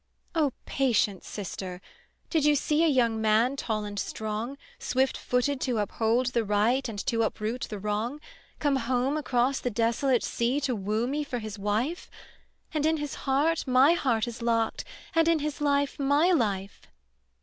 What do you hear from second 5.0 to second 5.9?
footed to